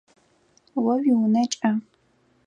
О 0.77 0.79
уиунэ 0.91 1.43
кӏэ. 1.51 1.71